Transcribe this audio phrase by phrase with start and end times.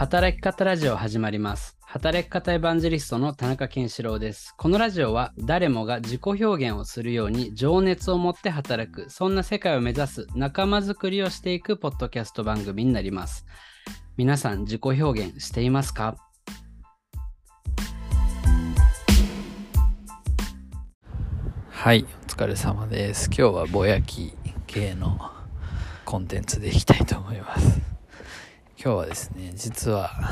[0.00, 1.76] 働き方ラジオ始まります。
[1.82, 4.54] 働き方エヴァンジェリストの田中健志郎です。
[4.56, 13.44] このラジオは誰もが自己表現をするように情熱を持って働く、そんな世界を目指す仲間づくりをしていくポッドキャスト番組になります。
[14.16, 16.16] 皆さん自己表現していますか？
[21.68, 23.26] はい、お疲れ様です。
[23.26, 24.32] 今日はぼやき
[24.66, 25.20] 系の
[26.06, 27.89] コンテンツでいきたいと思います。
[28.82, 30.10] 今日はですね、実は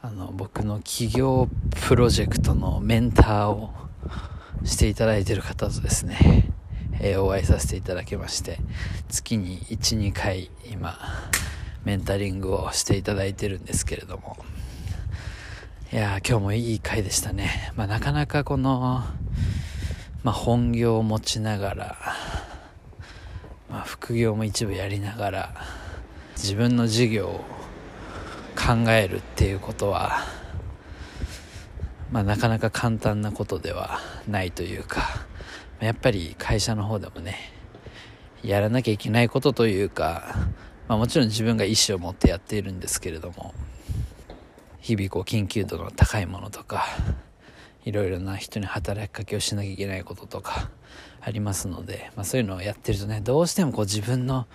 [0.00, 1.50] あの僕の起業
[1.86, 3.74] プロジェクトのメンターを
[4.64, 6.48] していただいている方とですね、
[6.98, 8.58] えーお会いさせていただきまして
[9.10, 10.98] 月に12回今
[11.84, 14.38] メンタリングをしていただいてるんですけれども。
[15.92, 19.04] いや今日もいい回でしたね、まあ、なかなかこの、
[20.22, 21.96] まあ、本業を持ちながら、
[23.70, 25.85] まあ、副業も一部やりながら
[26.36, 27.44] 自分の事業を
[28.54, 30.18] 考えるっていうことは、
[32.12, 35.26] まあ、なかなか簡単なことではないというか
[35.80, 37.36] やっぱり会社の方でもね
[38.42, 40.36] やらなきゃいけないことというか、
[40.88, 43.54] まあ、もちろん自分が意思を持ってやっているんですけれども
[44.78, 46.86] 日々こう緊急度の高いものとか
[47.84, 50.70] いろいろな人に働きかけをしなきゃいけないこととか
[51.20, 54.46] ありますので、まあ、そういうのをやってるとねどうしてもこう自分の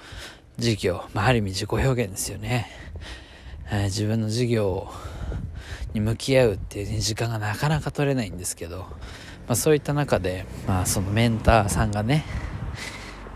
[0.61, 2.67] 事業、まあ、ある意味自己表現ですよね、
[3.71, 4.91] えー自分の事業
[5.93, 8.87] に向き合うっていう時間がなかなか取れないんですけど、ま
[9.49, 12.23] あ、そういった中で、まあ、そのメンターさんがね、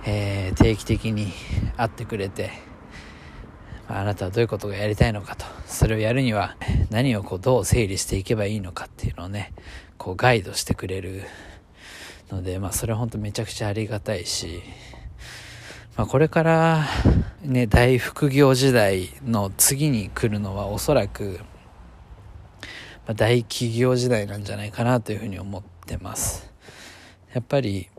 [0.05, 1.31] えー定期的に
[1.77, 2.51] 会ってくれて、
[3.89, 6.55] まああなたはどういうことがやりたいのかとそれをやるには
[6.91, 9.53] 何をこうどう整理していけばいいのかっていうのをね
[9.97, 11.23] こうガイドしてくれる
[12.29, 14.61] ので、まあ、それは本当めちゃくちゃありがたいし、
[15.97, 16.85] まあ、これから
[17.41, 21.39] ね大副業時代の次に来るのはおそらく、
[23.07, 26.51] ま、大企業時代なんじゃないかなというふうに思ってます。
[27.33, 27.89] やっぱり、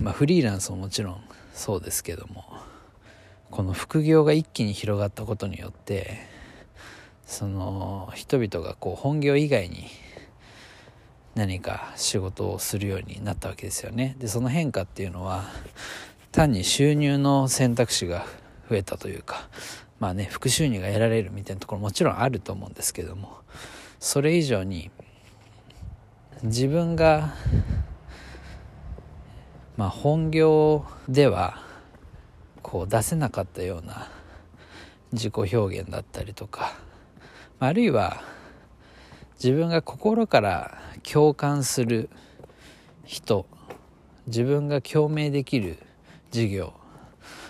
[0.00, 1.20] まあ、フリーランスももちろん
[1.54, 2.44] そうですけども
[3.50, 6.18] この副業が一気に広がったことによって
[7.26, 9.86] その人々がこう本業以外に
[11.34, 14.16] 何か仕事をするようになったわけですよね。
[14.18, 15.44] でその変化っていうのは
[16.32, 18.26] 単に収入の選択肢が
[18.68, 19.48] 増えたというか
[19.98, 23.38] まあね副収入が得られるみたいなところもちろんあると思うんですけども
[23.98, 24.90] それ以上に
[26.42, 27.34] 自分が
[29.76, 31.62] まあ本業では
[32.62, 34.08] こう出せなかったような
[35.12, 36.74] 自己表現だったりとか
[37.58, 38.22] あるいは
[39.42, 42.10] 自分が心から共感する
[43.04, 43.46] 人
[44.26, 45.78] 自分が共鳴できる
[46.30, 46.74] 事業。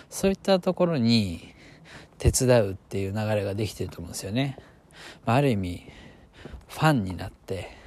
[0.09, 1.53] そういったところに
[2.17, 4.57] 手伝うっていう流れができてると思うんですよね、
[5.25, 5.85] まあ、ある意味
[6.67, 7.77] ファンになって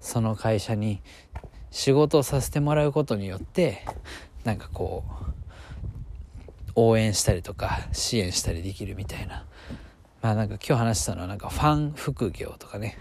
[0.00, 1.00] その会社に
[1.70, 3.84] 仕事をさせてもらうことによって
[4.44, 9.44] なんかこう応援したりとか支援したりできるみたいな。
[10.22, 12.98] まあなんか今日話したのはなんかファン副業とかね。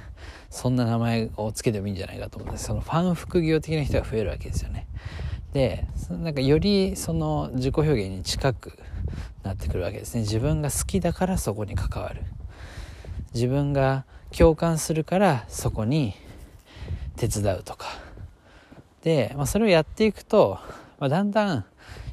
[0.50, 2.66] そんな名前をつけてもいいんじゃないかと思うんです。
[2.66, 4.88] そのファン副業的な人が増えるわけですよね。
[5.54, 8.74] でなんかよりその自己表現に近く
[9.44, 10.22] なってくるわけですね。
[10.22, 12.24] 自分が好きだからそこに関わる。
[13.34, 14.06] 自分が
[14.36, 16.14] 共感するからそこに
[17.16, 17.88] 手伝うとか。
[19.02, 20.60] で、まあ、それをやっていくと、
[21.00, 21.66] まあ、だんだんやっ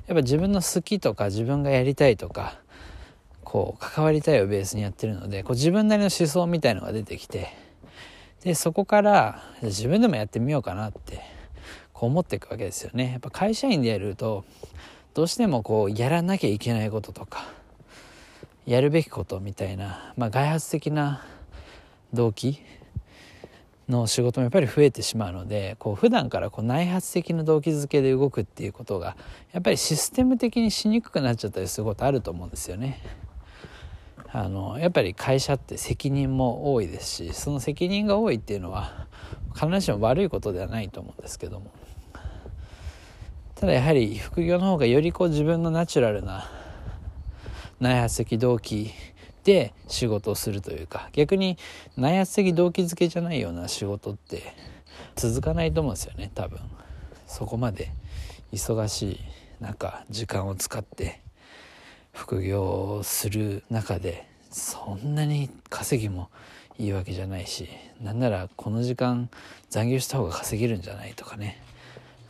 [0.09, 2.59] ぱ自分の好きとか自分がやりたいとか
[3.43, 7.49] こう関わりたいをベースにやってるのでこう自分なりの思想みたいのが出てきて
[8.45, 11.21] でそこから自分でもやってみようかなって
[11.97, 14.45] こう思っていくわけですよねやっぱ会社員でやると
[15.15, 17.47] どうしてもこうやらなきゃいけないこととか
[18.67, 21.25] やるべきことみたいな、まあ、外発的な
[22.13, 22.61] 動機
[23.89, 29.17] の仕事もやっぱり増えてしまうのでこう普段からこう内発的な動機づけで動くっていうことが
[29.53, 33.01] やっぱりシステム的にしにくくなっちゃったりすることあると思うんですよね。
[34.33, 39.07] あのやっぱり会社って責任も多いですしその責任が多いっていうのは
[39.55, 41.71] 必ずしも悪いことではないと思うんですけども
[43.57, 46.47] ただやはり副業の方がよりこう自分のナチュラルな
[47.81, 48.93] 内発的動機
[49.45, 51.57] で仕事をするというか逆に
[51.97, 54.43] 内発的動機づけじゃないような仕事って
[55.15, 56.61] 続かないと思うんですよね多分。
[57.27, 57.93] そこまで
[58.53, 59.21] 忙しい
[59.61, 61.21] 中時間を使って
[62.13, 66.29] 副業をする中でそんなに稼ぎも
[66.79, 67.69] いいわけじゃないし
[68.03, 69.31] なんならこの時間
[69.71, 71.63] 残業した方が稼げるんじゃないとかね。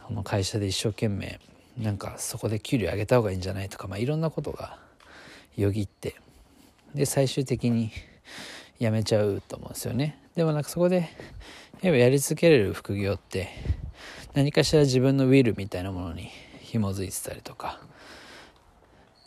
[0.06, 1.40] この会社で一生懸命
[1.76, 4.78] なんかそこで給料上げた方がいいんじゃないとか、まあ、いろんなことが
[5.56, 6.14] よぎって
[6.94, 7.90] で最終的に
[8.78, 10.18] 辞めちゃうと思うんですよね。
[10.36, 11.10] でもなんかそこで
[11.82, 13.48] やっぱやり続けれる副業って
[14.34, 16.30] 何かしら自分のウィルみたいなものに
[16.60, 17.80] 紐づいてたりとか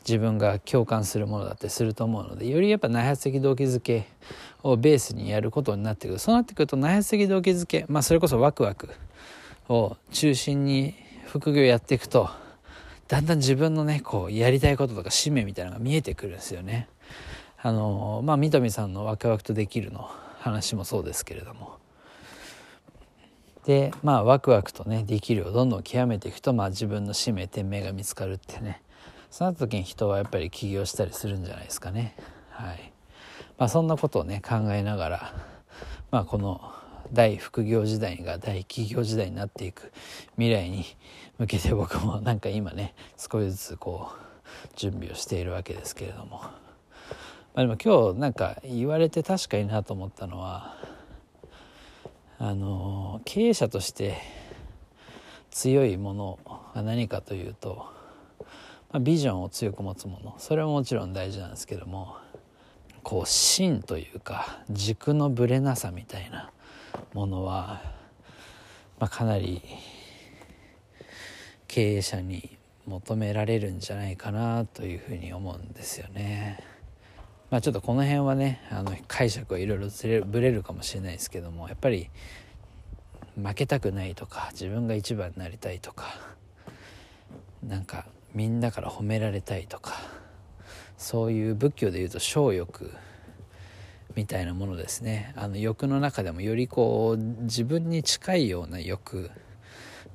[0.08, 4.08] 自分が共感するものだったりすると思うのでよりやっぱ内発的動機づけ
[4.64, 6.20] をベースにやることになってくる。
[6.20, 8.90] そうなってくると内発的動機づけまあそれこそワクワク
[9.70, 10.96] を中心に
[11.28, 12.30] 副業やっていくと
[13.08, 16.88] だんだん自分のねこうやりたいこととか使命みたいなのが見えてくるんですよね。
[17.62, 21.78] あのまあ三富さんの「ワクワクとできる」の話もそうですけれども。
[23.66, 28.82] でまあワクワクとねできるをどんどん極めていくと、まあ、自分の使命天命が見つかるってね。
[29.32, 32.16] その時に人はやっぱり起業したりするんじゃないですかね。
[32.50, 32.92] はい。
[33.58, 35.34] まあそんなことをね考えながら
[36.12, 36.62] まあこの
[37.12, 39.92] 大副業時代が大企業時代になっていく
[40.36, 40.86] 未来に
[41.38, 44.30] 向けて僕もなんか今ね少しずつこう
[44.76, 46.52] 準備をしているわけですけれども、ま
[47.56, 50.78] あ、でも今日なんか言われて確かになと思ったのは
[52.38, 54.18] あの経営者として
[55.52, 56.40] 強いもの
[56.74, 57.88] が何かというと、
[58.92, 62.16] まあ、ビジョンを強く持つものそれはもちろん大事なんですけども
[63.04, 66.52] こう芯というか軸のぶれなさみたいな
[67.14, 67.82] ものは、
[69.00, 69.62] まあ、かなり
[71.68, 76.64] 経営者に求められるんじゃないかなというふうに思うんですよね。
[77.50, 82.10] まあ、ちょっとこの辺はねあの解釈はいろいろずれぶれるかもしれないですけどもやっぱり
[83.36, 86.06] 負けたくないとか自分が一番になりたいとか
[87.64, 89.94] なんかみんなから褒められたいとか
[90.98, 92.92] そういう仏教でいうと小欲
[94.20, 95.32] みたいなものですね。
[95.38, 99.32] あの欲の中でもよりこう自分に近いような欲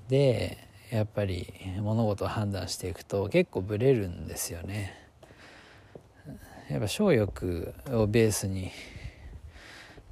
[0.08, 0.58] で
[0.90, 4.94] やっぱり物事を判断していくと結構ブレるんですよね。
[6.68, 8.72] やっぱ小欲をベースに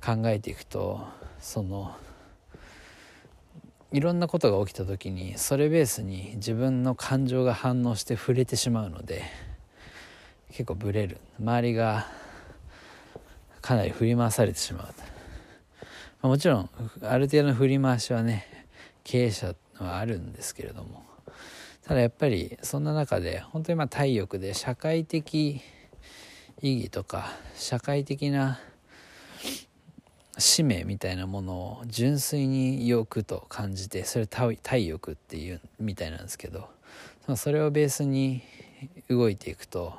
[0.02, 1.06] 考えていくと
[1.38, 1.94] その
[3.92, 9.22] いろんなことが起きた時にそれベースに自分の感情が反応して触れてしまうので
[10.48, 11.18] 結構ブレる。
[11.38, 12.21] 周りが
[13.62, 14.92] かなり振り回されてしま
[16.22, 16.28] う。
[16.28, 16.70] もちろん
[17.02, 18.46] ある程度の振り回しはね
[19.02, 21.04] 経営者はあるんですけれども。
[21.84, 25.60] ただやっぱりそんな中で本当にまあ体力で社会的
[26.60, 28.60] 意義とか社会的な
[30.38, 36.68] 使命みたいなものを純粋に欲と感じてそれ体欲っていうみたいなんですけど
[37.36, 38.42] それをベースに
[39.08, 39.94] 動いていくと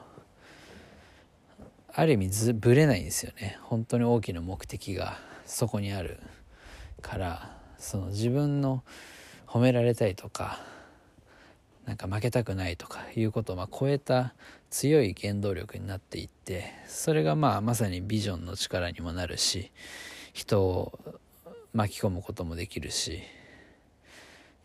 [1.96, 3.60] ある意味ずぶれないんですよね。
[3.62, 6.20] 本当に大きな目的がそこにある
[7.02, 8.84] からその自分の
[9.46, 10.60] 褒められたいとか
[11.86, 14.34] なんか負けたくないとかいうことをま超えた
[14.70, 19.72] 強い原動力になっていってそれがまあまさにビジョンの力にもなるし
[20.32, 20.98] 人を
[21.74, 23.22] 巻き込むこともできるし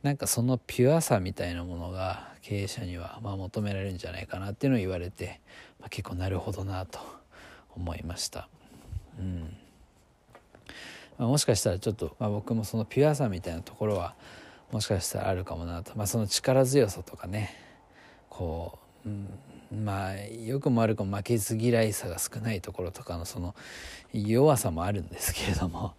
[0.03, 5.41] なんかそのピュアさみたいなものが経営者にはま求められるんじゃないかなっていうのを言われて、
[5.81, 7.00] まあ、結構なるほどなと
[7.75, 8.49] 思いました。
[9.19, 9.56] うん。
[11.19, 14.15] まあ、もしかしたらちょっと、まあ、僕もそのピュアさみたいなところは
[14.71, 17.56] もしかしたらあるかもなと、まあ、その力強さとかね。
[18.29, 19.12] こう、う
[19.75, 23.57] ん、まあよくも悪くも負けず嫌いさが少ないところとかのその
[24.12, 25.95] 弱さもあるんですけれども。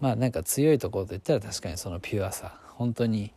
[0.00, 3.32] まあなんか強いところといったら確かにそのピュアさ本当に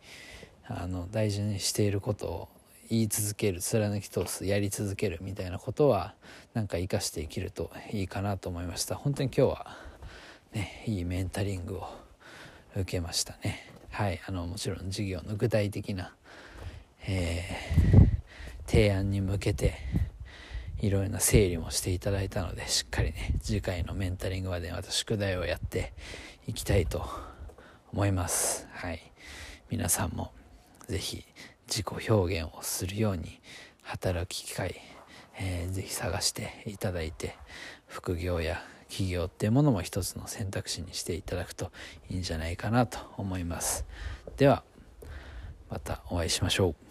[0.66, 2.48] あの大事にしていることを
[2.88, 6.14] 言い続ける貫き通すやり続けるみたいなことは
[6.54, 8.94] なんか生かして生きるといいかなと思いました。
[8.94, 9.76] 本当に今日は
[10.52, 11.88] ねいいメンタリングを
[12.74, 13.72] 受けましたね。
[13.90, 16.14] はいあのもちろん授業の具体的な、
[17.06, 19.74] えー、提案に向けて
[20.80, 25.94] いろいろな整理もしていただいたのでしっかりね次回のメンタリングまでまた宿題をやって
[26.46, 27.08] いきたいと
[27.92, 28.65] 思います。
[28.76, 29.00] はい。
[29.70, 30.32] 皆さんも
[30.86, 31.24] 是非
[31.66, 33.40] 自己表現をするように
[33.80, 34.76] 働く機会、
[35.38, 37.38] えー、ぜひ探していただいて
[37.86, 41.72] 副業や企業っていうものも一つの選択肢にしていただくと
[42.10, 43.86] いいんじゃないかなと思います。
[44.36, 44.62] では
[45.70, 46.85] またお会いしましょう。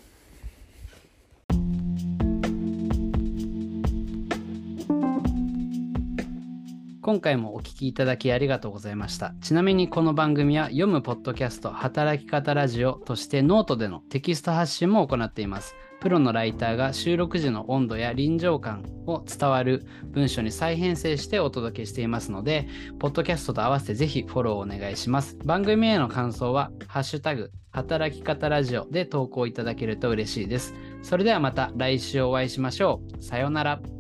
[7.06, 9.36] 今回もお聞きいただきありがとうございました。
[9.40, 15.76] ちなみにこの番組は読むポッドキャスト働き方ラジオとしてノートでのテキスト発信も行っています。
[16.02, 25.38] プロのライターが収録時の温度や臨場感を伝わる文章に再編成してお届けしていますので、ポッドキャストと合わせてぜひフォローお願いします。
[25.46, 30.74] 番組への感想は、ハッシュタグ、働き方ラジオで投稿いただけると嬉しいです。
[31.04, 33.24] それではまた来週お会いしましょう。
[33.24, 33.95] さようなら。